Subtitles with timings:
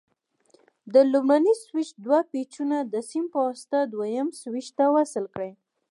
[0.93, 5.51] د لومړني سویچ دوه پېچونه د سیم په واسطه دویم سویچ ته وصل کړئ.